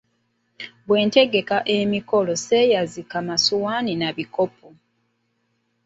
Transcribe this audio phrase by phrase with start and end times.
[0.87, 4.67] Bwe ntegeka emikolo sseeyazika masowaani na bikopo.